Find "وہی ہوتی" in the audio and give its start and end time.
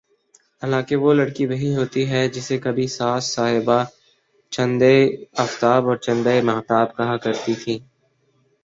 1.45-2.03